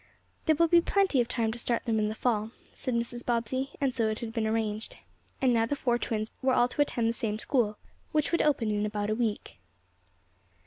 [0.47, 3.23] "There will be plenty of time to start them in the Fall," said Mrs.
[3.23, 4.97] Bobbsey, and so it had been arranged.
[5.39, 7.77] And now the four twins were all to attend the same school,
[8.11, 9.59] which would open in about a week.